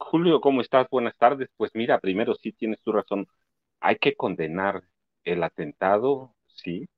[0.00, 0.88] Julio, ¿cómo estás?
[0.90, 1.48] Buenas tardes.
[1.56, 3.28] Pues mira, primero sí tienes tu razón.
[3.80, 4.82] Hay que condenar
[5.24, 6.88] el atentado, sí,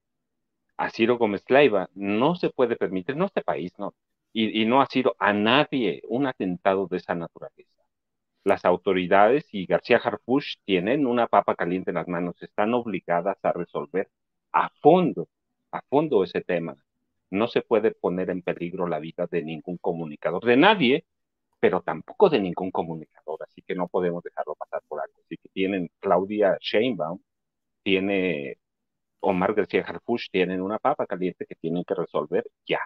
[0.77, 1.91] a Ciro Gómez Leiva.
[1.94, 3.94] No se puede permitir, no este país, no.
[4.33, 7.84] Y, no ha sido a nadie un atentado de esa naturaleza.
[8.44, 13.53] Las autoridades y García Harfuch tienen una papa caliente en las manos, están obligadas a
[13.53, 14.11] resolver
[14.53, 15.28] a fondo,
[15.72, 16.77] a fondo ese tema.
[17.31, 21.05] No se puede poner en peligro la vida de ningún comunicador, de nadie,
[21.63, 25.15] pero tampoco de ningún comunicador, así que no podemos dejarlo pasar por algo.
[25.25, 27.21] Así que tienen Claudia Sheinbaum,
[27.85, 28.59] tiene
[29.21, 32.81] Omar García Harfuch, tienen una papa caliente que tienen que resolver ya.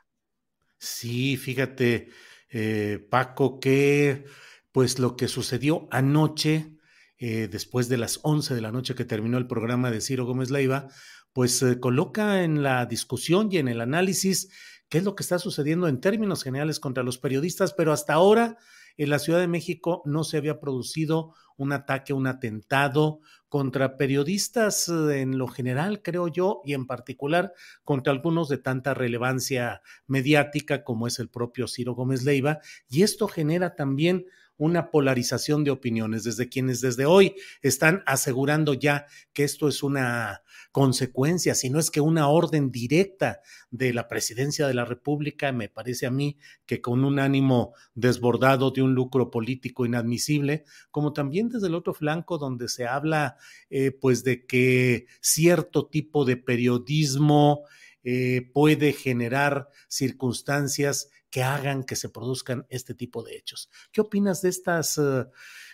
[0.77, 2.11] Sí, fíjate,
[2.51, 4.27] eh, Paco, que
[4.73, 6.77] pues lo que sucedió anoche,
[7.17, 10.51] eh, después de las 11 de la noche que terminó el programa de Ciro Gómez
[10.51, 10.89] Leiva,
[11.33, 14.51] pues eh, coloca en la discusión y en el análisis
[14.89, 18.57] qué es lo que está sucediendo en términos generales contra los periodistas, pero hasta ahora
[18.97, 24.89] en la Ciudad de México no se había producido un ataque, un atentado contra periodistas
[24.89, 27.53] eh, en lo general, creo yo, y en particular
[27.85, 33.29] contra algunos de tanta relevancia mediática como es el propio Ciro Gómez Leiva, y esto
[33.29, 34.27] genera también
[34.59, 40.43] una polarización de opiniones, desde quienes desde hoy están asegurando ya que esto es una
[40.73, 43.41] consecuencia, si no es que una orden directa
[43.71, 46.37] de la presidencia de la República, me parece a mí
[46.67, 51.95] que con un ánimo desbordado de un lucro político inadmisible, como también desde el otro
[51.95, 53.37] flanco donde se habla
[53.71, 57.65] eh, pues de que cierto tipo de periodismo
[58.09, 63.69] eh, puede generar circunstancias que hagan que se produzcan este tipo de hechos.
[63.91, 65.29] ¿Qué opinas de estas uh,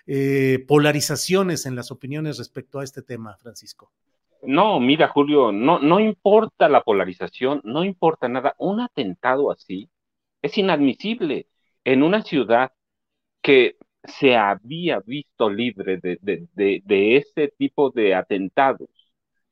[0.06, 3.92] eh, polarizaciones en las opiniones respecto a este tema, Francisco?
[4.40, 8.54] No, mira, Julio, no, no importa la polarización, no importa nada.
[8.56, 9.90] Un atentado así
[10.40, 11.48] es inadmisible
[11.84, 12.72] en una ciudad
[13.42, 18.88] que se había visto libre de, de, de ese tipo de atentados.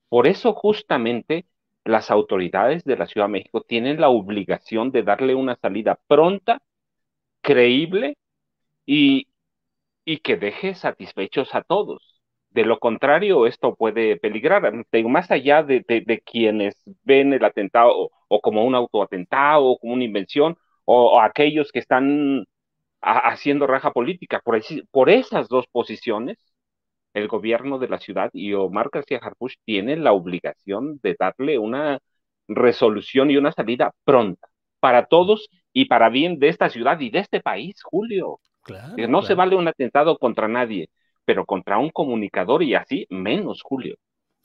[0.08, 1.44] Por eso justamente
[1.84, 6.60] las autoridades de la Ciudad de México tienen la obligación de darle una salida pronta,
[7.42, 8.16] creíble
[8.86, 9.26] y,
[10.24, 12.20] que deje satisfechos a todos.
[12.50, 14.72] De lo contrario, esto puede peligrar.
[15.08, 15.84] Más allá de,
[16.26, 21.78] quienes ven el atentado o, como un autoatentado o como una invención, o, aquellos que
[21.80, 22.44] están
[23.02, 24.42] haciendo raja política.
[24.90, 26.38] Por esas dos posiciones,
[27.14, 31.98] el gobierno de la ciudad y Omar García Harfuch tienen la obligación de darle una
[32.48, 34.48] resolución y una salida pronta
[34.80, 38.40] para todos y para bien de esta ciudad y de este país, Julio.
[38.62, 39.22] Claro, no claro.
[39.22, 40.88] se vale un atentado contra nadie,
[41.24, 43.96] pero contra un comunicador y así menos, Julio.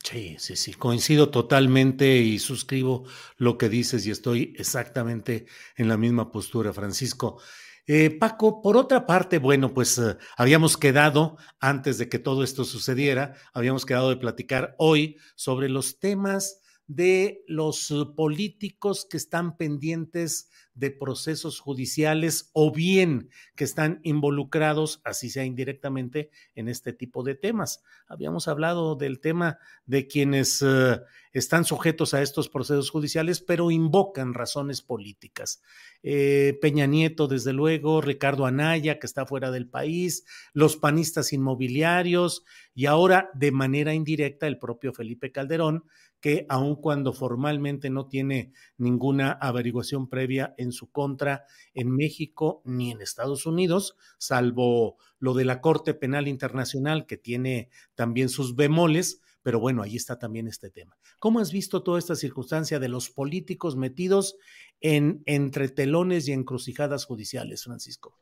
[0.03, 3.05] Sí, sí, sí, coincido totalmente y suscribo
[3.37, 5.47] lo que dices y estoy exactamente
[5.77, 7.41] en la misma postura, Francisco.
[7.87, 12.65] Eh, Paco, por otra parte, bueno, pues eh, habíamos quedado, antes de que todo esto
[12.65, 19.55] sucediera, habíamos quedado de platicar hoy sobre los temas de los uh, políticos que están
[19.57, 27.23] pendientes de procesos judiciales o bien que están involucrados, así sea indirectamente, en este tipo
[27.23, 27.81] de temas.
[28.07, 30.99] Habíamos hablado del tema de quienes uh,
[31.31, 35.61] están sujetos a estos procesos judiciales, pero invocan razones políticas.
[36.03, 42.43] Eh, Peña Nieto, desde luego, Ricardo Anaya, que está fuera del país, los panistas inmobiliarios
[42.73, 45.85] y ahora de manera indirecta el propio Felipe Calderón,
[46.21, 52.61] que aun cuando formalmente no tiene ninguna averiguación previa en en su contra en México
[52.65, 58.55] ni en Estados Unidos, salvo lo de la Corte Penal Internacional, que tiene también sus
[58.55, 60.97] bemoles, pero bueno, ahí está también este tema.
[61.19, 64.37] ¿Cómo has visto toda esta circunstancia de los políticos metidos
[64.81, 68.17] en entre telones y encrucijadas judiciales, Francisco?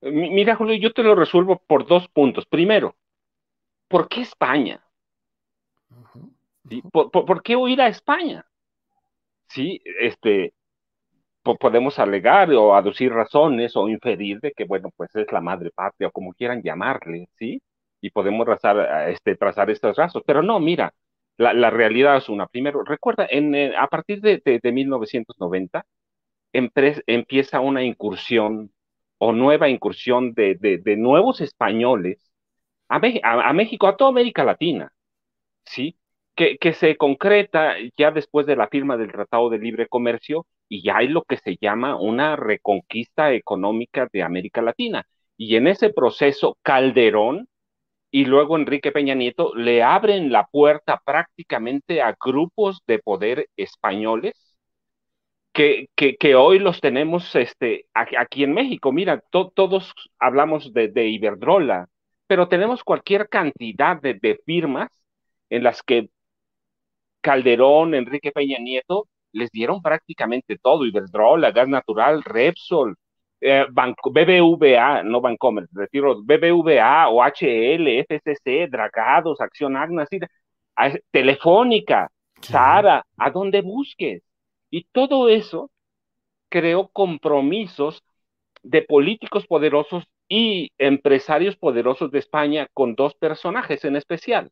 [0.00, 2.44] Mira, Julio, yo te lo resuelvo por dos puntos.
[2.46, 2.94] Primero,
[3.88, 4.84] ¿por qué España?
[6.92, 8.46] ¿Por, qué huir a España?
[9.48, 10.54] Sí, este,
[11.44, 16.08] podemos alegar o aducir razones o inferir de que, bueno, pues es la madre patria
[16.08, 17.62] o como quieran llamarle, ¿sí?
[18.00, 20.22] Y podemos trazar, este, trazar estos rasos.
[20.26, 20.94] Pero no, mira,
[21.38, 22.46] la, realidad es una.
[22.46, 24.40] Primero, recuerda, en, eh, a partir de,
[24.72, 25.84] 1990
[26.52, 28.72] empieza una incursión
[29.18, 32.18] o nueva incursión de, de nuevos españoles
[32.88, 34.92] a, a, a México, a toda América Latina,
[35.64, 35.96] ¿sí?
[36.34, 41.08] que, se concreta ya después de la firma del Tratado de Libre Comercio y hay
[41.08, 45.06] lo que se llama una reconquista económica de América Latina.
[45.36, 47.48] Y en ese proceso, Calderón
[48.10, 54.34] y luego Enrique Peña Nieto le abren la puerta prácticamente a grupos de poder españoles
[55.52, 58.90] que, que, hoy los tenemos este, aquí en México.
[58.92, 61.88] Mira, todos hablamos de, Iberdrola,
[62.26, 64.90] pero tenemos cualquier cantidad de firmas
[65.50, 66.08] en las que
[67.20, 72.96] Calderón, Enrique Peña Nieto, les dieron prácticamente todo, Iberdrola, Gas Natural, Repsol,
[73.40, 80.06] eh, BBVA, no Bancomer, retiro, BBVA, OHL, FCC, Dragados, Acción Agna,
[81.10, 82.10] Telefónica,
[82.40, 84.22] Sara, a donde busques.
[84.70, 85.70] Y todo eso
[86.48, 88.02] creó compromisos
[88.62, 94.50] de políticos poderosos y empresarios poderosos de España con dos personajes en especial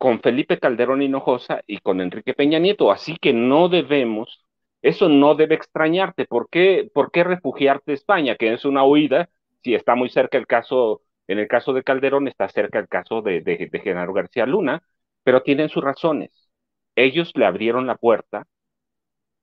[0.00, 2.90] con Felipe Calderón Hinojosa y con Enrique Peña Nieto.
[2.90, 4.46] Así que no debemos,
[4.80, 6.24] eso no debe extrañarte.
[6.24, 8.36] ¿Por qué, por qué refugiarte a España?
[8.36, 9.28] Que es una huida,
[9.62, 13.20] si está muy cerca el caso, en el caso de Calderón está cerca el caso
[13.20, 14.82] de, de, Genaro García Luna,
[15.22, 16.30] pero tienen sus razones.
[16.96, 18.46] Ellos le abrieron la puerta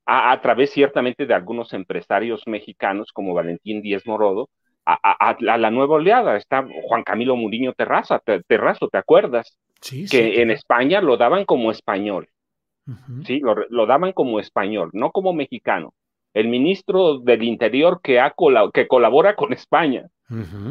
[0.08, 4.50] a, a, través ciertamente de algunos empresarios mexicanos como Valentín Díez Morodo,
[4.86, 6.38] a, la nueva oleada.
[6.38, 9.58] Está Juan Camilo Muriño Terraza, Terrazo, ¿te acuerdas?
[9.82, 12.30] Que en España lo daban como español.
[13.26, 15.94] Sí, lo, daban como español, no como mexicano.
[16.34, 18.34] El ministro del Interior que, ha
[18.74, 20.08] que colabora con España,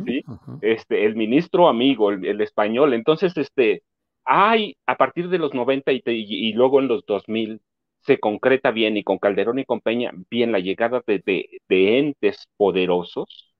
[0.07, 0.23] ¿sí?
[0.63, 2.95] este, el ministro amigo, el, español.
[2.95, 3.83] Entonces, este,
[4.25, 7.61] hay a partir de los 90 y, y, luego en los 2000
[8.01, 11.23] se concreta bien y con Calderón y con Peña bien la llegada de,
[11.69, 13.56] de entes poderosos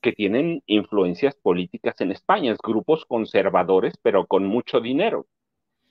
[0.00, 5.26] que tienen influencias políticas en España, es grupos conservadores, pero con mucho dinero.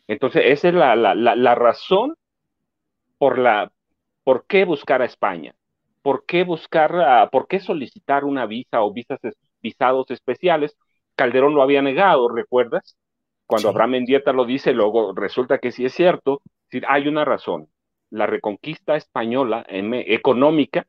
[0.07, 2.15] Entonces, esa es la, la, razón
[3.18, 3.71] por la
[4.24, 5.56] por qué buscar a España,
[6.01, 9.19] por qué buscar, por qué solicitar una visa o visas,
[9.62, 10.77] visados especiales.
[11.15, 12.95] Calderón lo había negado, ¿recuerdas?
[13.45, 16.42] Cuando Abraham Mendieta lo dice, luego resulta que sí es cierto.
[16.88, 17.69] hay una razón.
[18.10, 20.86] La reconquista española económica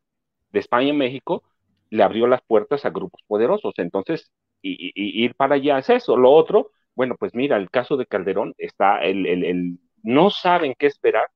[0.51, 1.43] de España y México
[1.91, 3.75] le abrió las puertas a grupos poderosos.
[3.79, 4.31] Entonces,
[4.63, 6.17] y, ir para allá es eso.
[6.17, 10.87] Lo otro, bueno, pues mira, el caso de Calderón está, el, el, no saben qué
[10.87, 11.29] esperar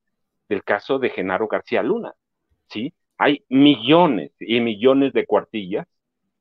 [0.49, 2.13] del caso de Genaro García Luna,
[2.69, 2.95] ¿sí?
[3.19, 5.87] Hay millones y millones de cuartillas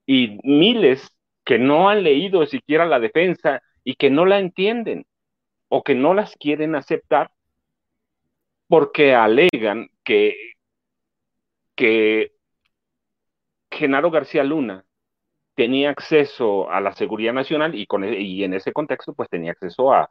[0.05, 1.07] y miles
[1.45, 5.05] que no han leído siquiera la defensa y que no la entienden
[5.69, 7.31] o que no las quieren aceptar
[8.67, 10.35] porque alegan que,
[11.75, 12.31] que
[13.81, 14.85] Genaro García Luna
[15.55, 17.87] tenía acceso a la seguridad nacional y,
[18.41, 20.09] e, en ese contexto pues tenía acceso a,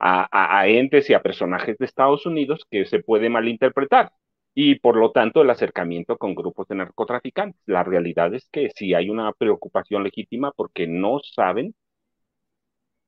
[0.00, 4.12] a, entes y a personajes de Estados Unidos que se puede malinterpretar
[4.54, 7.60] y por lo tanto el acercamiento con grupos de narcotraficantes.
[7.66, 11.74] La realidad es que sí hay una preocupación legítima porque no saben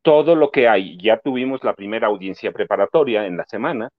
[0.03, 0.99] todo lo que hay.
[1.03, 3.91] Ya tuvimos la primera audiencia preparatoria en la semana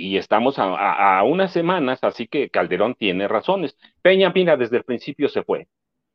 [0.00, 3.76] y estamos a, unas semanas, así que Calderón tiene razones.
[4.02, 5.68] Peña Pina desde el principio se fue.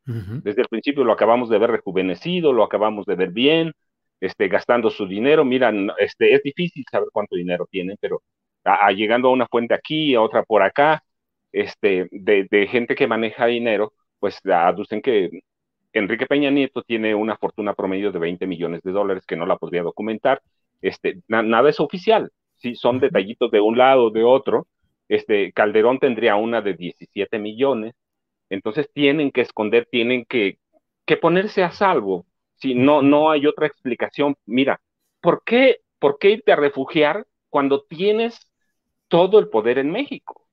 [0.06, 3.74] Desde el principio lo acabamos de ver rejuvenecido, lo acabamos de ver bien,
[4.20, 5.46] este, gastando su dinero.
[5.46, 8.22] Miran, este, es difícil saber cuánto dinero tiene, pero
[8.64, 11.04] a, llegando a una fuente aquí, a otra por acá,
[11.52, 15.30] este, de, de gente que maneja dinero, pues aducen que
[15.94, 19.58] Enrique Peña Nieto tiene una fortuna promedio de 20 millones de dólares que no la
[19.58, 20.42] podría documentar.
[20.82, 22.32] Este, nada es oficial,
[22.66, 24.68] sí, son detallitos de un lado, de otro.
[25.08, 27.94] Este, Calderón tendría una de 17 millones,
[28.50, 30.58] entonces tienen que esconder, tienen que,
[31.06, 32.26] que ponerse a salvo.
[32.56, 34.36] Si no, no hay otra explicación.
[34.46, 34.82] Mira,
[35.22, 38.40] ¿por qué, ¿por qué irte a refugiar cuando tienes
[39.08, 40.48] todo el poder en México?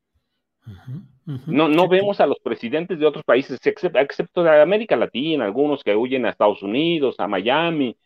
[1.47, 5.97] No, no vemos a los presidentes de otros países, excepto, de América Latina, algunos que
[5.97, 7.97] huyen a Estados Unidos, a Miami,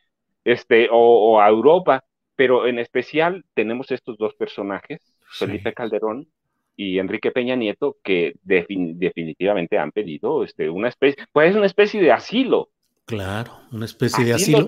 [0.45, 2.05] este, o, a Europa,
[2.37, 5.01] pero en especial tenemos estos dos personajes,
[5.31, 6.29] Felipe Calderón
[6.77, 12.01] y Enrique Peña Nieto, que definitivamente han pedido este, una especie, pues es una especie
[12.01, 12.69] de asilo.
[13.07, 14.67] Claro, una especie de asilo.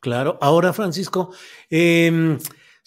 [0.00, 1.32] Claro, ahora Francisco,
[1.70, 2.38] eh,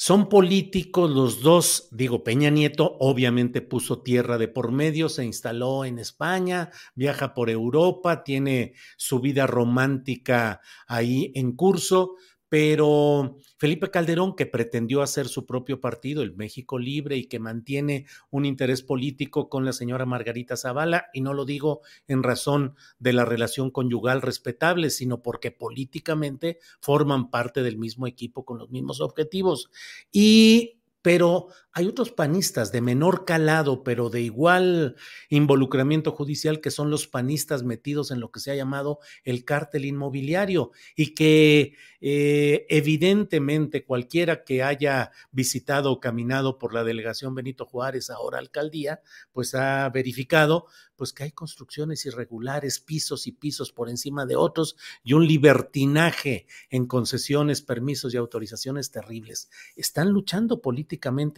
[0.04, 5.86] son políticos los dos, digo, Peña Nieto obviamente puso tierra de por medio, se instaló
[5.86, 12.16] en España, viaja por Europa, tiene su vida romántica ahí en curso,
[12.52, 18.08] pero Felipe Calderón, que pretendió hacer su propio partido, el México Libre, y que mantiene
[18.30, 21.80] un interés político con la señora Margarita Zavala, y no lo digo
[22.10, 28.44] en razón de la relación conyugal respetable, sino porque políticamente forman parte del mismo equipo
[28.44, 29.72] con los mismos objetivos.
[30.12, 34.96] Y pero hay otros panistas de menor calado, pero de igual
[35.30, 39.86] involucramiento judicial, que son los panistas metidos en lo que se ha llamado el cártel
[39.86, 47.66] inmobiliario y que eh, evidentemente cualquiera que haya visitado o caminado por la delegación Benito
[47.66, 50.66] Juárez, ahora alcaldía, pues ha verificado
[50.98, 56.46] pues que hay construcciones irregulares, pisos y pisos por encima de otros y un libertinaje
[56.70, 59.50] en concesiones, permisos y autorizaciones terribles.
[59.76, 60.91] Están luchando políticamente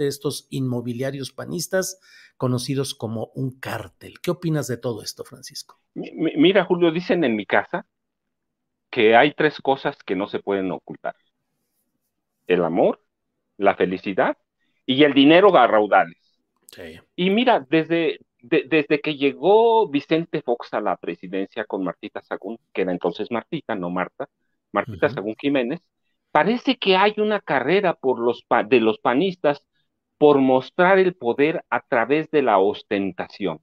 [0.07, 1.99] estos inmobiliarios panistas
[2.37, 4.19] conocidos como un cártel.
[4.21, 5.79] ¿Qué opinas de todo esto, Francisco?
[5.93, 7.85] Mira, Julio, dicen en mi casa
[8.89, 11.15] que hay tres cosas que no se pueden ocultar.
[12.47, 13.01] El amor,
[13.57, 14.37] la felicidad
[14.85, 16.17] y el dinero a raudales.
[17.15, 22.81] Y mira, desde, desde que llegó Vicente Fox a la presidencia con Martita Sagún, que
[22.81, 24.27] era entonces Martita, no Marta,
[24.71, 25.81] Martita Sagún Jiménez,
[26.33, 27.97] parece que hay una carrera
[28.67, 29.63] de los panistas
[30.17, 33.59] por mostrar el poder a través de la ostentación.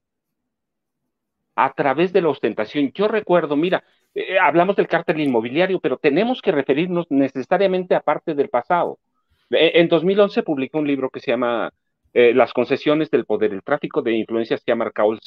[1.57, 2.93] A través de la ostentación.
[2.95, 3.83] Yo recuerdo, mira,
[4.15, 8.99] eh, hablamos del cártel inmobiliario, pero tenemos que referirnos necesariamente a parte del pasado.
[9.51, 11.73] E, en 2011 publicó un libro que se llama
[12.13, 15.21] eh, las concesiones del poder, el tráfico de influencias que ha marcado el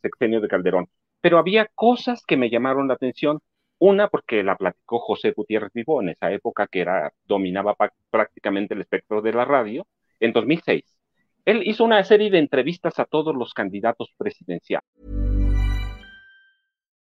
[0.00, 0.86] sexenio de Calderón.
[1.20, 3.40] Pero había cosas que me llamaron la atención.
[3.78, 7.76] Una, porque la platicó José Gutiérrez Vivó en esa época que era, dominaba
[8.10, 9.86] prácticamente el espectro de la radio,
[10.20, 10.98] en 2006.
[11.44, 15.23] Él hizo una serie de entrevistas a todos los candidatos presidenciales.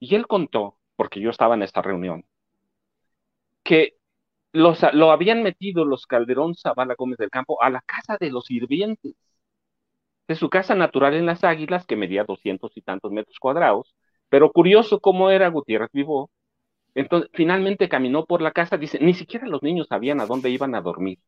[0.00, 2.24] Y él contó, porque yo estaba en esta reunión,
[3.62, 3.94] que
[4.52, 8.46] los, lo habían metido los Calderón Zavala Gómez del Campo a la casa de los
[8.46, 9.14] sirvientes,
[10.28, 13.94] de su casa natural en Las Águilas, que medía doscientos y tantos metros cuadrados,
[14.28, 16.30] pero curioso cómo era Gutiérrez Vivó.
[16.94, 20.74] Entonces, finalmente caminó por la casa, dice, ni siquiera los niños sabían a dónde iban
[20.74, 21.18] a dormir,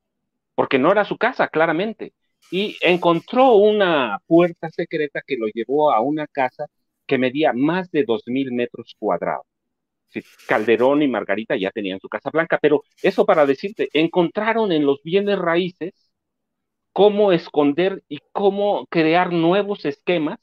[0.55, 2.15] porque no era su casa, claramente.
[2.51, 6.67] Y encontró una puerta secreta que lo llevó a una casa
[7.11, 9.45] que medía más de 2.000 metros cuadrados.
[10.47, 15.03] Calderón y Margarita ya tenían su Casa Blanca, pero eso para decirte, encontraron en los
[15.03, 15.93] bienes raíces
[16.93, 20.39] cómo esconder y cómo crear nuevos esquemas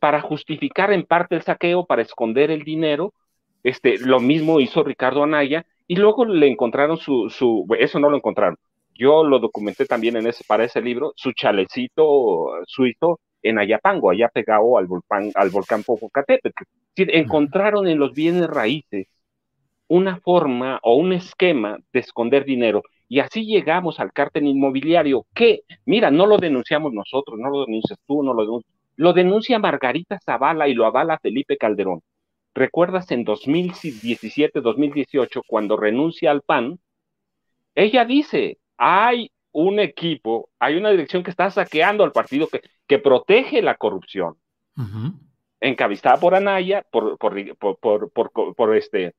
[0.00, 3.14] para justificar en parte el saqueo, para esconder el dinero.
[3.62, 8.16] Este, lo mismo hizo Ricardo Anaya Y luego le encontraron su, su, eso no lo
[8.16, 8.56] encontraron.
[8.94, 14.28] Yo lo documenté también en ese, para ese libro, su chalecito suizo en Ayapango, allá
[14.28, 16.64] pegado al volcán, al volcán Popocatépetl.
[16.96, 19.06] encontraron en los bienes raíces
[19.88, 22.82] una forma o un esquema de esconder dinero.
[23.08, 27.98] Y así llegamos al cártel inmobiliario, que, mira, no lo denunciamos nosotros, no lo denuncias
[28.06, 28.72] tú, no lo denuncias.
[28.96, 32.00] Lo denuncia Margarita Zavala y lo avala Felipe Calderón.
[32.54, 36.78] ¿Recuerdas en 2017, 2018, cuando renuncia al PAN?
[37.74, 42.98] Ella dice, hay un equipo, hay una dirección que está saqueando al partido que, que
[42.98, 44.36] protege la corrupción.
[45.60, 48.10] Encabezada por Anaya, por, por,
[48.56, 49.14] por, este,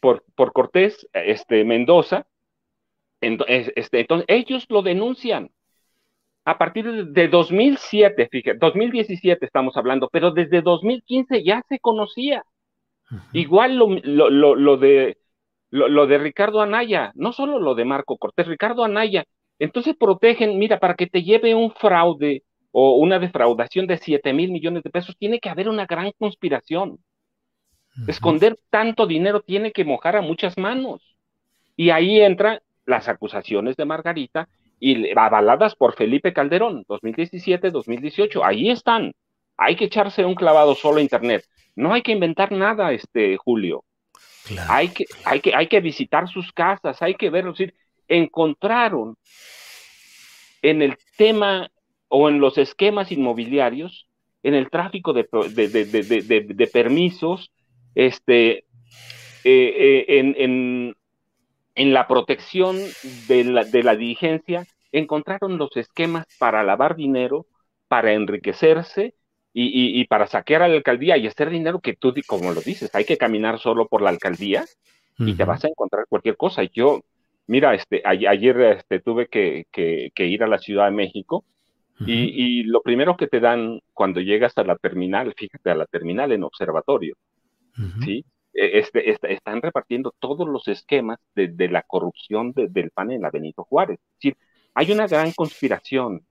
[0.00, 2.26] por, por Cortés este, Mendoza.
[3.20, 5.50] Este, entonces, ellos lo denuncian.
[6.44, 12.44] A partir de 2007, fíjate, 2017 estamos hablando, pero desde 2015 ya se conocía.
[13.32, 15.18] Igual lo, lo, lo, de,
[15.70, 19.24] lo, de Ricardo Anaya, no solo lo de Marco Cortés, Ricardo Anaya.
[19.62, 22.42] Entonces protegen, mira, para que te lleve un fraude
[22.72, 26.98] o una defraudación de 7 mil millones de pesos, tiene que haber una gran conspiración.
[28.08, 31.16] Esconder tanto dinero tiene que mojar a muchas manos.
[31.76, 34.48] Y ahí entran las acusaciones de Margarita
[34.80, 38.44] y avaladas por Felipe Calderón, 2017, 2018.
[38.44, 39.12] Ahí están.
[39.56, 41.44] Hay que echarse un clavado solo a Internet.
[41.76, 43.84] No hay que inventar nada, este Julio.
[44.68, 47.58] Hay, que, hay, que, hay que visitar sus casas, hay que verlos.
[48.16, 49.16] Encontraron
[50.62, 51.70] en el tema
[52.08, 54.08] o en los esquemas inmobiliarios,
[54.42, 57.50] en el tráfico de, de, permisos,
[57.94, 58.64] este, eh,
[59.44, 60.96] eh, en, en,
[61.74, 62.76] en la protección
[63.28, 67.46] de la, de la dirigencia encontraron los esquemas para lavar dinero,
[67.88, 69.14] para enriquecerse
[69.54, 72.94] y, y, para saquear a la alcaldía y hacer dinero que tú, como lo dices,
[72.94, 74.64] hay que caminar solo por la alcaldía
[75.18, 76.62] y te vas a encontrar cualquier cosa.
[76.64, 77.02] Yo,
[77.46, 81.44] mira, este, ayer este, tuve que, que, ir a la Ciudad de México
[82.04, 85.86] y, y, lo primero que te dan cuando llegas a la terminal, fíjate, a la
[85.86, 87.16] terminal en observatorio,
[88.04, 88.24] ¿sí?
[88.54, 93.30] E, este, este, están repartiendo todos los esquemas de, la corrupción del PAN en la
[93.30, 93.98] Benito Juárez.
[93.98, 94.36] Es decir,
[94.74, 96.26] hay una gran conspiración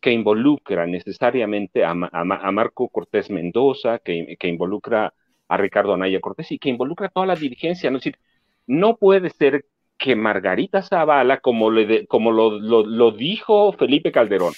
[0.00, 5.12] que involucra necesariamente a, Marco Cortés Mendoza, que, involucra
[5.48, 7.90] a Ricardo Anaya Cortés y que involucra a toda la dirigencia.
[7.90, 7.98] ¿no?
[7.98, 8.20] Es decir,
[8.66, 9.64] no puede ser
[9.98, 14.52] que Margarita Zavala, como, le como lo dijo Felipe Calderón,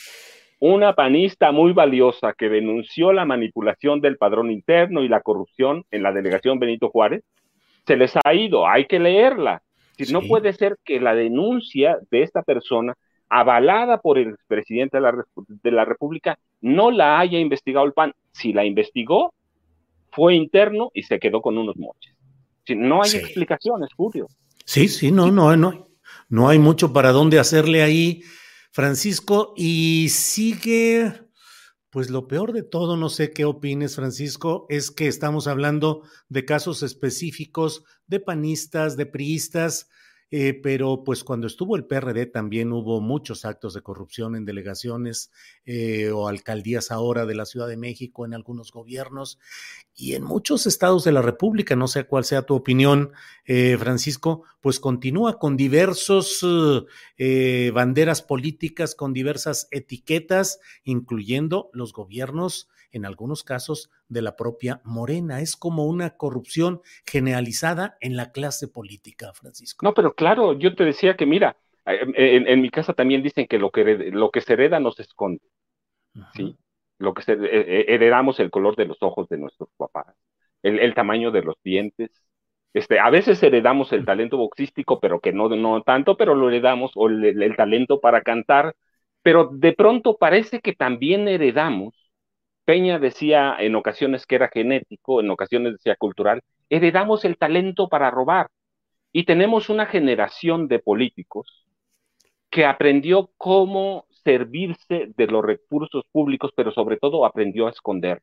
[0.60, 6.02] una panista muy valiosa que denunció la manipulación del padrón interno y la corrupción en
[6.02, 7.22] la delegación Benito Juárez,
[7.86, 9.62] se les ha ido, hay que leerla.
[10.12, 12.94] No puede ser que la denuncia de esta persona,
[13.28, 18.14] avalada por el presidente de la, de la República, no la haya investigado el PAN.
[18.30, 19.32] Si la investigó,
[20.12, 22.14] fue interno y se quedó con unos moches.
[22.68, 24.28] no hay explicaciones, Julio.
[24.68, 25.88] Sí, sí, no, no, no.
[26.28, 28.22] No hay mucho para dónde hacerle ahí
[28.70, 31.22] Francisco, y sigue,
[31.88, 36.44] pues lo peor de todo, no sé qué opines, Francisco, es que estamos hablando de
[36.44, 39.88] casos específicos de panistas, de priistas,
[40.30, 45.30] eh, pero pues cuando estuvo el PRD también hubo muchos actos de corrupción en delegaciones
[45.64, 49.38] eh, o alcaldías ahora de la Ciudad de México, en algunos gobiernos
[49.94, 53.12] y en muchos estados de la República, no sé cuál sea tu opinión,
[53.46, 56.44] eh, Francisco, pues continúa con diversos
[57.72, 65.40] banderas políticas, con diversas etiquetas, incluyendo los gobiernos en algunos casos de la propia Morena.
[65.40, 69.84] Es como una corrupción generalizada en la clase política, Francisco.
[69.84, 73.70] No, pero claro, yo te decía que mira, en, mi casa también dicen que lo
[73.70, 75.42] que, lo que se hereda no se esconde.
[76.34, 76.56] ¿sí?
[76.98, 80.14] Lo que se, heredamos el color de los ojos de nuestros papás,
[80.62, 82.10] el, tamaño de los dientes.
[82.74, 86.92] Este, a veces heredamos el talento boxístico, pero que no, no tanto, pero lo heredamos,
[86.94, 88.74] o el talento para cantar,
[89.22, 92.07] pero de pronto parece que también heredamos
[92.68, 98.10] Peña decía en ocasiones que era genético, en ocasiones decía cultural, heredamos el talento para
[98.10, 98.48] robar.
[99.10, 101.66] Y tenemos una generación de políticos
[102.50, 108.22] que aprendió cómo servirse de los recursos públicos, pero sobre todo aprendió a esconder.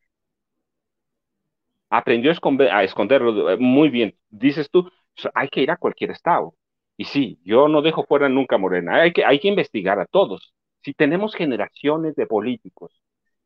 [1.90, 2.32] Aprendió
[2.72, 4.16] a esconderlo eh, muy bien.
[4.30, 4.92] Dices tú,
[5.34, 6.54] hay que ir a cualquier estado.
[6.98, 9.02] Y sí, yo no dejo fuera nunca Morena.
[9.02, 10.54] Hay que investigar a todos.
[10.84, 12.92] Si tenemos generaciones de políticos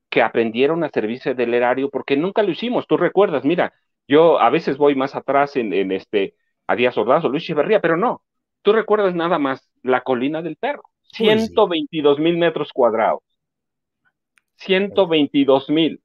[0.10, 2.88] que aprendieron a servirse del erario porque nunca lo hicimos.
[2.88, 3.74] Tú recuerdas, mira,
[4.08, 6.36] yo a veces voy más atrás en, en este,
[6.68, 8.24] a Díaz Ordaz o Luis Chiverría, pero no.
[8.62, 13.22] Tú recuerdas nada más la colina del perro, 122 mil metros cuadrados.
[14.58, 16.02] 122 mil.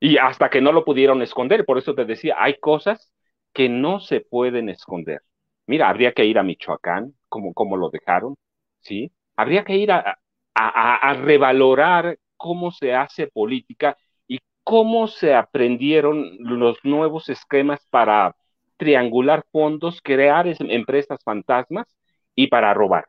[0.00, 3.12] Y hasta que no lo pudieron esconder, por eso te decía, hay cosas
[3.52, 5.22] que no se pueden esconder.
[5.66, 8.36] Mira, habría que ir a Michoacán, como, como lo dejaron,
[8.80, 9.12] ¿sí?
[9.36, 10.18] Habría que ir a,
[10.54, 18.34] a, revalorar cómo se hace política y cómo se aprendieron los nuevos esquemas para
[18.76, 21.86] triangular fondos, crear empresas fantasmas
[22.34, 23.06] y para robar.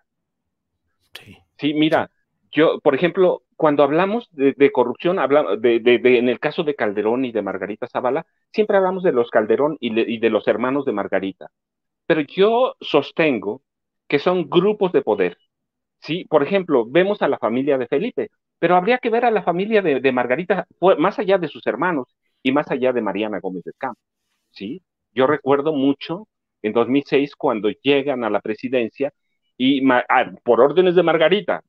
[1.14, 2.12] Sí, sí mira,
[2.52, 7.32] yo, por ejemplo, cuando hablamos de, corrupción, hablamos de, en el caso de Calderón y
[7.32, 11.50] de Margarita Zavala, siempre hablamos de los Calderón y, y de los hermanos de Margarita.
[12.06, 13.64] Pero yo sostengo
[14.08, 15.38] que son grupos de poder.
[16.02, 18.30] Sí, por ejemplo, vemos a la familia de Felipe,
[18.64, 20.66] pero habría que ver a la familia de, Margarita
[20.98, 22.08] más allá de sus hermanos
[22.42, 24.00] y más allá de Mariana Gómez del Campo.
[24.52, 26.30] Sí, yo recuerdo mucho
[26.62, 29.12] en 2006 cuando llegan a la presidencia
[29.58, 31.62] y ah, por órdenes de Margarita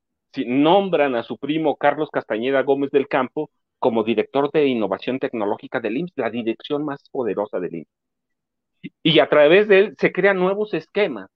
[0.47, 5.97] nombran a su primo Carlos Castañeda Gómez del Campo como director de innovación tecnológica del
[5.97, 8.93] IMSS, la dirección más poderosa del IMSS.
[9.03, 11.29] Y a través de él se crean nuevos esquemas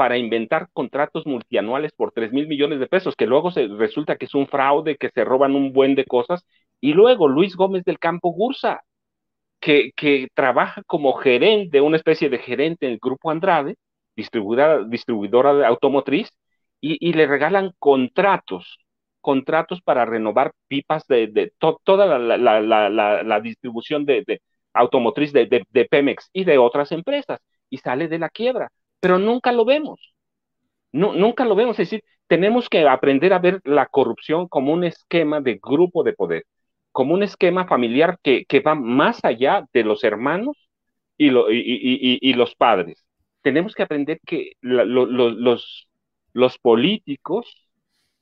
[0.00, 4.24] para inventar contratos multianuales por 3 mil millones de pesos, que luego se, resulta que
[4.24, 6.42] es un fraude, que se roban un buen de cosas.
[6.80, 8.80] Y luego Luis Gómez del Campo Gursa,
[9.60, 13.76] que, que trabaja como gerente, una especie de gerente en el Grupo Andrade,
[14.16, 16.30] distribuidora, distribuidora de automotriz,
[16.80, 18.78] y, le regalan contratos,
[19.20, 21.52] contratos para renovar pipas de,
[21.84, 24.40] toda la, distribución de,
[24.72, 29.64] automotriz de, Pemex y de otras empresas, y sale de la quiebra, pero nunca lo
[29.64, 30.14] vemos.
[30.92, 34.84] No, nunca lo vemos, es decir, tenemos que aprender a ver la corrupción como un
[34.84, 36.44] esquema de grupo de poder,
[36.92, 40.56] como un esquema familiar que, va más allá de los hermanos
[41.16, 43.04] y, y, los padres.
[43.42, 45.88] Tenemos que aprender que los,
[46.32, 47.68] los políticos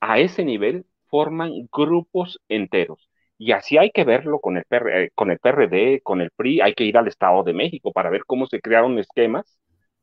[0.01, 3.09] a ese nivel forman grupos enteros.
[3.39, 6.75] Y así hay que verlo con el, eh, con el PRD, con el PRI, hay
[6.75, 9.59] que ir al Estado de México para ver cómo se crearon esquemas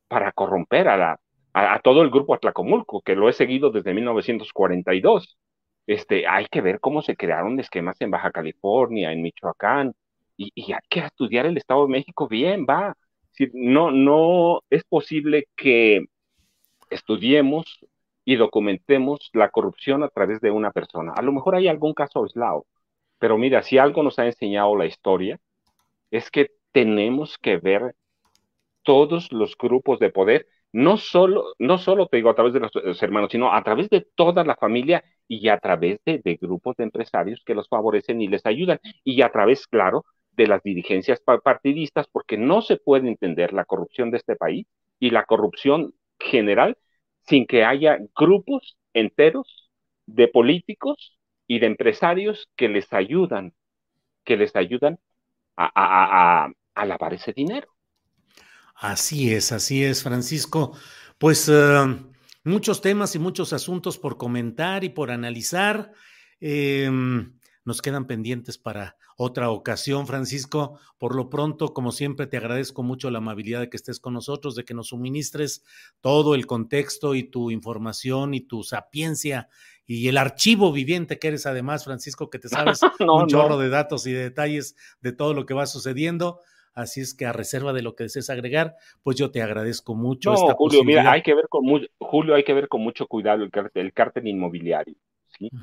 [0.08, 1.20] para corromper a, la,
[1.52, 5.38] a, todo el grupo Atlacomulco, que lo he seguido desde 1942.
[5.86, 9.94] Este, hay que ver cómo se crearon esquemas en Baja California, en Michoacán,
[10.36, 12.96] y, y hay que estudiar el Estado de México bien, va.
[13.52, 16.04] no, no es posible que
[16.90, 17.80] estudiemos
[18.24, 21.12] y documentemos la corrupción a través de una persona.
[21.16, 22.66] A lo mejor hay algún caso aislado,
[23.18, 25.38] pero mira, si algo nos ha enseñado la historia,
[26.10, 27.94] es que tenemos que ver
[28.86, 33.02] todos los grupos de poder, no solo, no solo te digo a través de los,
[33.02, 37.42] hermanos, sino a través de toda la familia y a través de, grupos de empresarios
[37.44, 42.38] que los favorecen y les ayudan, y a través, claro, de las dirigencias partidistas, porque
[42.38, 44.66] no se puede entender la corrupción de este país
[45.00, 46.78] y la corrupción general
[47.22, 49.70] sin que haya grupos enteros
[50.06, 51.18] de políticos
[51.48, 53.52] y de empresarios que les ayudan,
[54.24, 54.98] que les ayudan
[55.56, 57.75] a, lavar ese dinero.
[58.76, 60.72] Así es, así es, Francisco.
[61.18, 61.96] Pues eh,
[62.44, 65.92] muchos temas y muchos asuntos por comentar y por analizar.
[66.40, 70.78] Em, nos quedan pendientes para otra ocasión, Francisco.
[70.98, 74.54] Por lo pronto, como siempre, te agradezco mucho la amabilidad de que estés con nosotros,
[74.54, 75.64] de que nos suministres
[76.02, 79.48] todo el contexto y tu información y tu sapiencia
[79.86, 84.06] y el archivo viviente que eres además, Francisco, que te sabes un chorro de datos
[84.06, 86.40] y de detalles de todo lo que va sucediendo.
[86.76, 90.32] Así es que a reserva de lo que desees agregar, pues yo te agradezco mucho.
[90.32, 91.64] No, Julio, mira, hay que ver con
[91.98, 94.94] Julio, hay que ver con mucho cuidado el el cártel inmobiliario.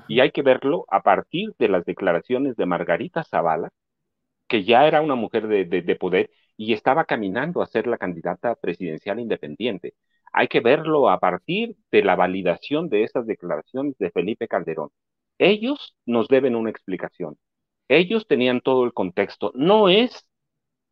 [0.08, 3.69] Y hay que verlo a partir de las declaraciones de Margarita Zavala,
[4.47, 9.19] que ya era una mujer de, poder y estaba caminando a ser la candidata presidencial
[9.19, 9.93] independiente.
[10.32, 14.89] Hay que verlo a partir de la validación de esas declaraciones de Felipe Calderón.
[15.38, 17.38] Ellos nos deben una explicación.
[17.88, 19.52] Ellos tenían todo el contexto.
[19.56, 20.26] No es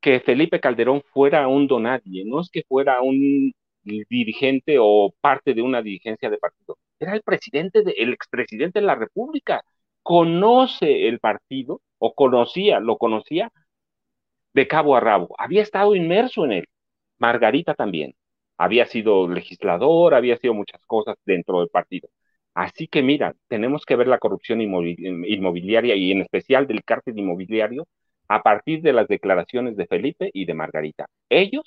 [0.01, 5.61] que Felipe Calderón fuera un donadie, no es que fuera un dirigente o parte de
[5.61, 9.63] una dirigencia de partido era el presidente, de, el expresidente de la República.
[10.03, 13.51] Conoce el partido, o conocía, lo conocía
[14.53, 15.35] de cabo a rabo.
[15.37, 16.65] Había estado inmerso en él.
[17.19, 18.15] Margarita también.
[18.57, 22.09] Había sido legislador, había sido muchas cosas dentro del partido.
[22.53, 27.87] Así que mira, tenemos que ver la corrupción inmobiliaria y en especial del cártel inmobiliario
[28.33, 31.05] a partir de las declaraciones de Felipe y de Margarita.
[31.29, 31.65] Ellos,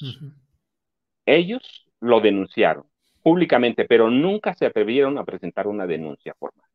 [1.27, 2.87] ellos lo denunciaron
[3.22, 6.66] públicamente, pero nunca se atrevieron a presentar una denuncia formal.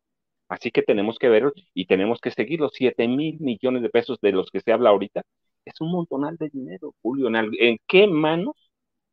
[0.48, 4.20] Así que tenemos que ver y tenemos que seguir los 7 mil millones de pesos
[4.22, 5.24] de los que se habla ahorita.
[5.66, 7.28] Es un montonal de dinero, Julio.
[7.60, 8.56] ¿En, qué manos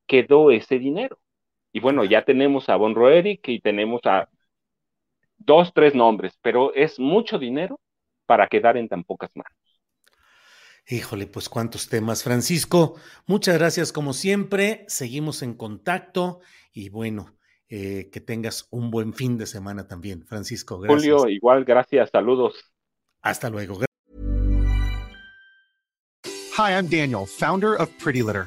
[0.06, 1.18] quedó ese dinero?
[1.72, 4.28] Y bueno, ya tenemos a Von Roerich y tenemos a
[5.38, 7.80] dos, tres nombres, pero es mucho dinero
[8.26, 9.55] para quedar en tan pocas manos.
[10.88, 12.22] Híjole, pues cuántos temas.
[12.22, 12.94] Francisco,
[13.26, 14.84] muchas gracias como siempre.
[14.86, 16.40] Seguimos en contacto
[16.72, 17.36] y bueno,
[17.68, 20.24] eh, que tengas un buen fin de semana también.
[20.24, 21.12] Francisco, gracias.
[21.12, 22.10] Julio, igual, gracias.
[22.10, 22.54] Saludos.
[23.20, 23.80] Hasta luego.
[26.58, 28.46] Hi, I'm Daniel, founder of Pretty Litter.